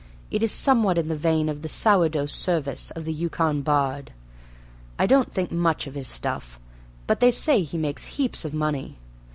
[0.31, 4.11] It is somewhat in the vein of "Sourdough" Service, the Yukon bard.
[4.97, 6.59] I don't think much of his stuff,
[7.05, 8.97] but they say he makes heaps of money.